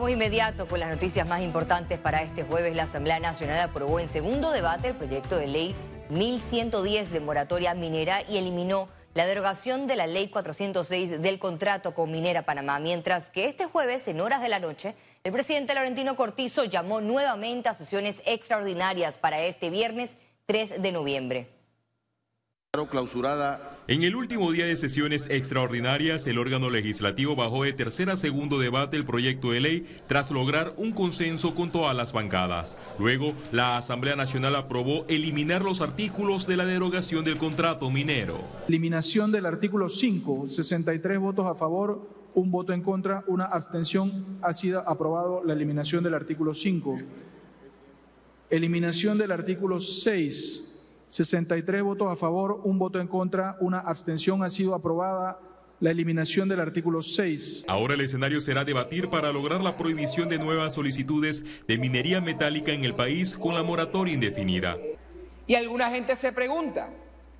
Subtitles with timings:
[0.00, 2.74] Inmediato con las noticias más importantes para este jueves.
[2.74, 5.74] La Asamblea Nacional aprobó en segundo debate el proyecto de ley
[6.08, 12.10] 1110 de moratoria minera y eliminó la derogación de la ley 406 del contrato con
[12.10, 14.94] Minera Panamá, mientras que este jueves, en horas de la noche,
[15.24, 20.16] el presidente Laurentino Cortizo llamó nuevamente a sesiones extraordinarias para este viernes
[20.46, 21.61] 3 de noviembre.
[22.88, 28.16] Clausurada en el último día de sesiones extraordinarias, el órgano legislativo bajó de tercera a
[28.16, 32.74] segundo debate el proyecto de ley tras lograr un consenso con todas las bancadas.
[32.98, 38.40] Luego, la Asamblea Nacional aprobó eliminar los artículos de la derogación del contrato minero.
[38.66, 44.38] Eliminación del artículo 5, 63 votos a favor, un voto en contra, una abstención.
[44.40, 46.96] Ha sido aprobado la eliminación del artículo 5.
[48.48, 50.71] Eliminación del artículo 6.
[51.12, 55.38] 63 votos a favor, un voto en contra, una abstención ha sido aprobada
[55.78, 57.64] la eliminación del artículo 6.
[57.68, 62.72] Ahora el escenario será debatir para lograr la prohibición de nuevas solicitudes de minería metálica
[62.72, 64.78] en el país con la moratoria indefinida.
[65.46, 66.88] Y alguna gente se pregunta,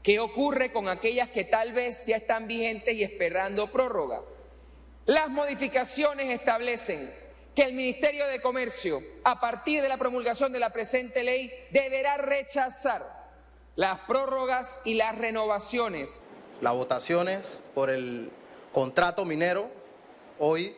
[0.00, 4.22] ¿qué ocurre con aquellas que tal vez ya están vigentes y esperando prórroga?
[5.06, 7.12] Las modificaciones establecen
[7.52, 12.16] que el Ministerio de Comercio, a partir de la promulgación de la presente ley, deberá
[12.16, 13.15] rechazar
[13.76, 16.20] las prórrogas y las renovaciones.
[16.62, 18.30] Las votaciones por el
[18.72, 19.70] contrato minero
[20.38, 20.74] hoy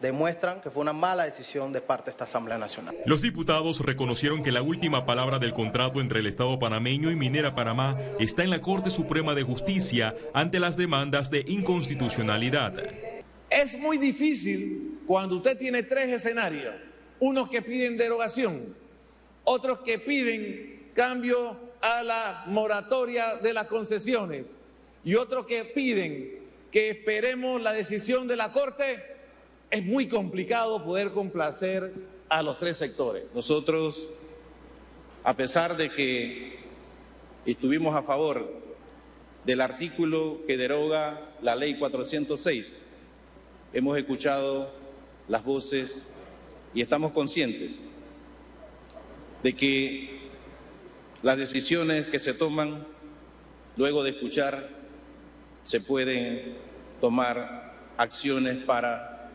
[0.00, 2.96] demuestran que fue una mala decisión de parte de esta Asamblea Nacional.
[3.04, 7.56] Los diputados reconocieron que la última palabra del contrato entre el Estado panameño y Minera
[7.56, 12.74] Panamá está en la Corte Suprema de Justicia ante las demandas de inconstitucionalidad.
[13.50, 16.76] Es muy difícil cuando usted tiene tres escenarios,
[17.18, 18.76] unos que piden derogación,
[19.42, 24.46] otros que piden cambio a la moratoria de las concesiones
[25.04, 26.38] y otros que piden
[26.70, 29.02] que esperemos la decisión de la Corte,
[29.70, 31.92] es muy complicado poder complacer
[32.28, 33.24] a los tres sectores.
[33.34, 34.08] Nosotros,
[35.24, 36.58] a pesar de que
[37.46, 38.52] estuvimos a favor
[39.44, 42.76] del artículo que deroga la ley 406,
[43.72, 44.70] hemos escuchado
[45.28, 46.12] las voces
[46.74, 47.80] y estamos conscientes
[49.42, 50.27] de que
[51.22, 52.86] las decisiones que se toman
[53.76, 54.68] luego de escuchar
[55.64, 56.56] se pueden
[57.00, 59.30] tomar acciones para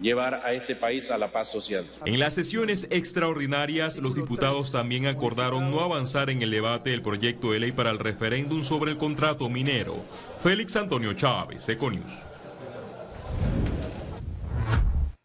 [0.00, 1.84] llevar a este país a la paz social.
[2.06, 7.52] En las sesiones extraordinarias, los diputados también acordaron no avanzar en el debate del proyecto
[7.52, 10.02] de ley para el referéndum sobre el contrato minero.
[10.38, 12.29] Félix Antonio Chávez, Econius.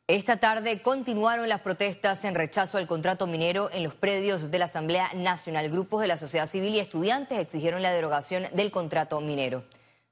[0.07, 4.65] Esta tarde continuaron las protestas en rechazo al contrato minero en los predios de la
[4.65, 5.71] Asamblea Nacional.
[5.71, 9.63] Grupos de la sociedad civil y estudiantes exigieron la derogación del contrato minero.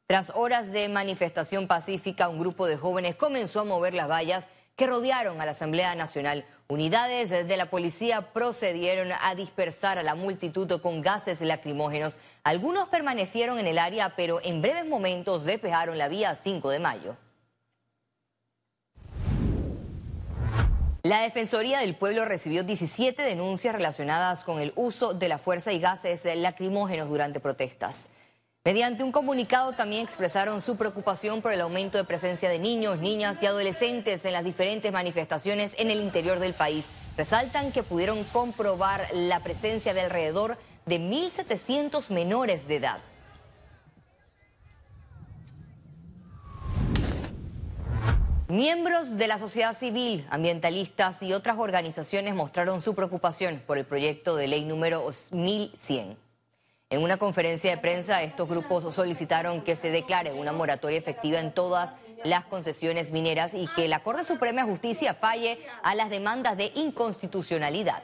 [0.07, 4.87] Tras horas de manifestación pacífica, un grupo de jóvenes comenzó a mover las vallas que
[4.87, 6.43] rodearon a la Asamblea Nacional.
[6.67, 12.17] Unidades de la policía procedieron a dispersar a la multitud con gases lacrimógenos.
[12.43, 17.15] Algunos permanecieron en el área, pero en breves momentos despejaron la vía 5 de mayo.
[21.05, 25.79] La Defensoría del Pueblo recibió 17 denuncias relacionadas con el uso de la fuerza y
[25.81, 28.09] gases lacrimógenos durante protestas.
[28.63, 33.43] Mediante un comunicado también expresaron su preocupación por el aumento de presencia de niños, niñas
[33.43, 36.85] y adolescentes en las diferentes manifestaciones en el interior del país.
[37.17, 42.99] Resaltan que pudieron comprobar la presencia de alrededor de 1.700 menores de edad.
[48.49, 54.35] Miembros de la sociedad civil, ambientalistas y otras organizaciones mostraron su preocupación por el proyecto
[54.35, 56.17] de ley número 1100.
[56.89, 61.53] En una conferencia de prensa, estos grupos solicitaron que se declare una moratoria efectiva en
[61.53, 61.95] todas
[62.25, 66.73] las concesiones mineras y que la Corte Suprema de Justicia falle a las demandas de
[66.75, 68.03] inconstitucionalidad.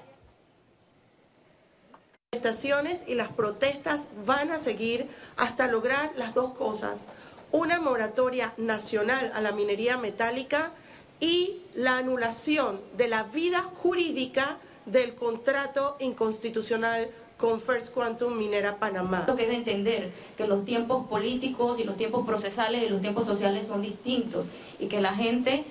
[2.42, 7.06] Las y las protestas van a seguir hasta lograr las dos cosas
[7.52, 10.72] una moratoria nacional a la minería metálica
[11.20, 19.24] y la anulación de la vida jurídica del contrato inconstitucional con First Quantum Minera Panamá.
[19.28, 23.02] Lo que es de entender que los tiempos políticos y los tiempos procesales y los
[23.02, 24.48] tiempos sociales son distintos
[24.78, 25.64] y que la gente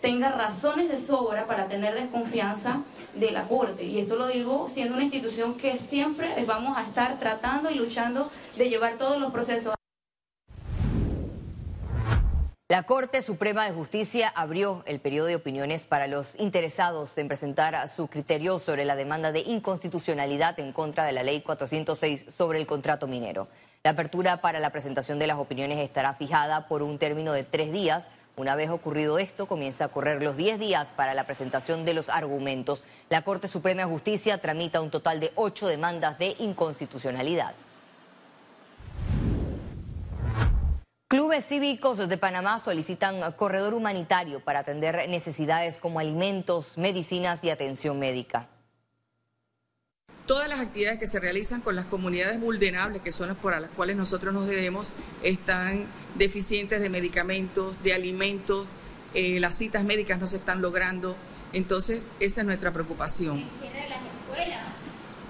[0.00, 2.82] tenga razones de sobra para tener desconfianza
[3.14, 3.84] de la Corte.
[3.84, 8.30] Y esto lo digo siendo una institución que siempre vamos a estar tratando y luchando
[8.56, 9.74] de llevar todos los procesos.
[12.70, 17.90] La Corte Suprema de Justicia abrió el periodo de opiniones para los interesados en presentar
[17.90, 22.66] su criterio sobre la demanda de inconstitucionalidad en contra de la Ley 406 sobre el
[22.66, 23.48] contrato minero.
[23.82, 27.70] La apertura para la presentación de las opiniones estará fijada por un término de tres
[27.70, 31.94] días, Una vez ocurrido esto, comienza a correr los 10 días para la presentación de
[31.94, 32.82] los argumentos.
[33.08, 37.54] La Corte Suprema de Justicia tramita un total de ocho demandas de inconstitucionalidad.
[41.14, 48.00] Clubes cívicos de Panamá solicitan corredor humanitario para atender necesidades como alimentos, medicinas y atención
[48.00, 48.48] médica.
[50.26, 53.70] Todas las actividades que se realizan con las comunidades vulnerables, que son las por las
[53.70, 54.90] cuales nosotros nos debemos,
[55.22, 58.66] están deficientes de medicamentos, de alimentos,
[59.14, 61.14] eh, las citas médicas no se están logrando.
[61.52, 63.38] Entonces, esa es nuestra preocupación.
[63.38, 64.60] El cierre de las escuelas.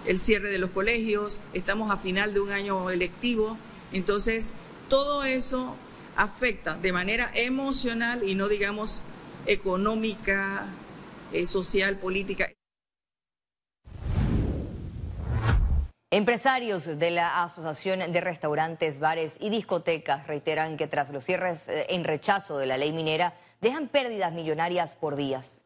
[0.06, 3.58] El cierre de los colegios, estamos a final de un año electivo.
[3.92, 4.54] Entonces,
[4.94, 5.74] todo eso
[6.14, 9.06] afecta de manera emocional y no digamos
[9.44, 10.66] económica,
[11.32, 12.52] eh, social, política.
[16.12, 21.86] Empresarios de la Asociación de Restaurantes, Bares y Discotecas reiteran que tras los cierres eh,
[21.88, 25.62] en rechazo de la ley minera dejan pérdidas millonarias por días.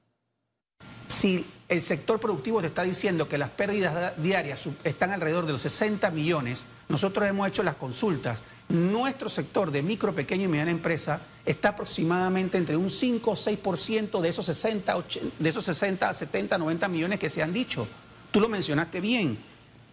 [1.07, 5.61] Si el sector productivo te está diciendo que las pérdidas diarias están alrededor de los
[5.61, 8.43] 60 millones, nosotros hemos hecho las consultas.
[8.69, 14.21] Nuestro sector de micro, pequeño y mediana empresa está aproximadamente entre un 5 o 6%
[14.21, 14.95] de esos 60,
[15.39, 17.89] de esos 60, 70, 90 millones que se han dicho.
[18.31, 19.39] Tú lo mencionaste bien.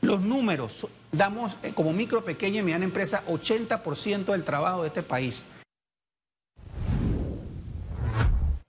[0.01, 5.03] Los números, damos eh, como micro, pequeña y mediana empresa 80% del trabajo de este
[5.03, 5.43] país.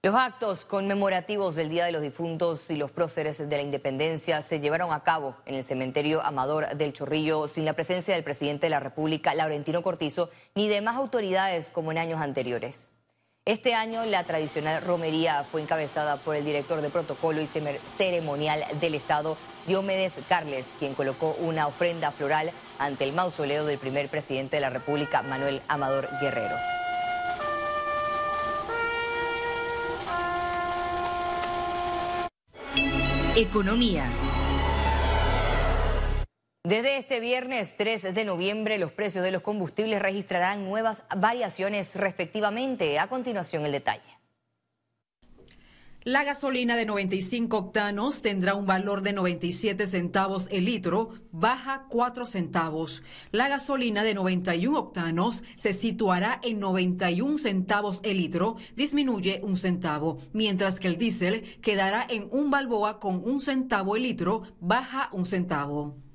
[0.06, 4.60] Los actos conmemorativos del Día de los Difuntos y los próceres de la Independencia se
[4.60, 8.70] llevaron a cabo en el cementerio Amador del Chorrillo sin la presencia del presidente de
[8.70, 12.92] la República, Laurentino Cortizo, ni demás autoridades como en años anteriores.
[13.46, 18.94] Este año la tradicional romería fue encabezada por el director de protocolo y ceremonial del
[18.94, 19.36] Estado,
[19.66, 24.70] Diomedes Carles, quien colocó una ofrenda floral ante el mausoleo del primer presidente de la
[24.70, 26.54] República, Manuel Amador Guerrero.
[33.38, 34.10] Economía.
[36.64, 42.98] Desde este viernes 3 de noviembre los precios de los combustibles registrarán nuevas variaciones respectivamente.
[42.98, 44.15] A continuación el detalle.
[46.06, 52.26] La gasolina de 95 octanos tendrá un valor de 97 centavos el litro, baja 4
[52.26, 53.02] centavos.
[53.32, 60.18] La gasolina de 91 octanos se situará en 91 centavos el litro, disminuye un centavo,
[60.32, 65.26] mientras que el diésel quedará en un balboa con un centavo el litro, baja un
[65.26, 66.05] centavo.